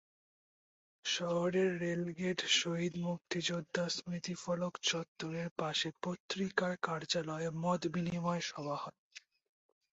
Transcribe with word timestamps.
শহরের 1.05 1.69
রেলগেট 1.81 2.39
শহীদ 2.53 2.93
মুক্তিযোদ্ধা 3.05 3.85
স্মৃতিফলক 3.89 4.73
চত্বরের 4.83 5.49
পাশে 5.57 5.89
পত্রিকার 6.03 6.73
কার্যালয়ে 6.81 7.49
মতবিনিময় 7.63 8.43
সভা 8.49 8.75
হয়। 8.75 8.99